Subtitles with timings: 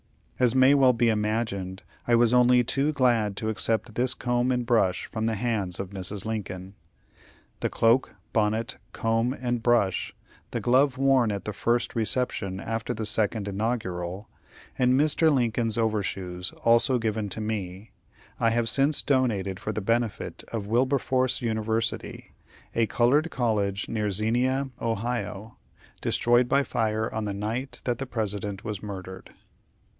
[0.39, 4.65] As may well be imagined, I was only too glad to accept this comb and
[4.65, 6.25] brush from the hands of Mrs.
[6.25, 6.73] Lincoln.
[7.59, 10.15] The cloak, bonnet, comb, and brush,
[10.49, 14.27] the glove worn at the first reception after the second inaugural,
[14.79, 15.31] and Mr.
[15.31, 17.91] Lincoln's over shoes, also given to me,
[18.39, 22.33] I have since donated for the benefit of Wilberforce University,
[22.73, 25.57] a colored college near Xenia, Ohio,
[26.01, 29.29] destroyed by fire on the night that the President was murdered.